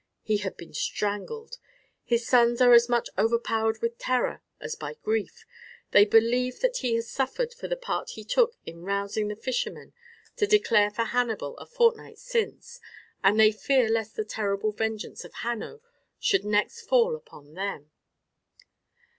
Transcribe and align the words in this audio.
He 0.23 0.37
had 0.37 0.57
been 0.57 0.73
strangled. 0.73 1.59
His 2.03 2.25
sons 2.25 2.59
are 2.59 2.73
as 2.73 2.89
much 2.89 3.07
overpowered 3.19 3.83
with 3.83 3.99
terror 3.99 4.41
as 4.59 4.73
by 4.73 4.95
grief, 4.95 5.45
they 5.91 6.05
believe 6.05 6.61
that 6.61 6.77
he 6.77 6.95
has 6.95 7.07
suffered 7.07 7.53
for 7.53 7.67
the 7.67 7.77
part 7.77 8.09
he 8.17 8.23
took 8.23 8.57
in 8.65 8.81
rousing 8.81 9.27
the 9.27 9.35
fishermen 9.35 9.93
to 10.37 10.47
declare 10.47 10.89
for 10.89 11.03
Hannibal 11.03 11.55
a 11.59 11.67
fortnight 11.67 12.17
since, 12.17 12.79
and 13.23 13.39
they 13.39 13.51
fear 13.51 13.89
lest 13.89 14.15
the 14.15 14.25
terrible 14.25 14.71
vengeance 14.71 15.23
of 15.23 15.35
Hanno 15.43 15.81
should 16.17 16.45
next 16.45 16.81
fall 16.81 17.15
upon 17.15 17.53
them. 17.53 17.91